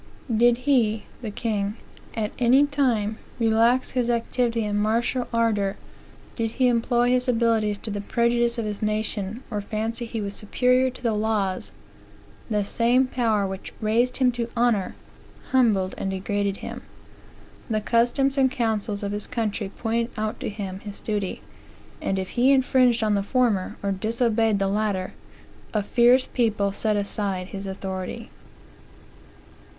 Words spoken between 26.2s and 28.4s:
people set aside his authority.